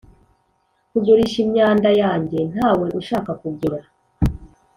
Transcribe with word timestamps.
kugurisha 0.89 1.37
imyanda 1.45 1.89
yanjye 2.01 2.39
ntawe 2.53 2.85
ushaka 2.99 3.31
kugura. 3.41 3.79